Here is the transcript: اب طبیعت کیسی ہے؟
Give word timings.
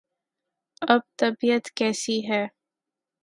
اب 0.93 1.01
طبیعت 1.19 1.65
کیسی 1.77 2.17
ہے؟ 2.29 2.43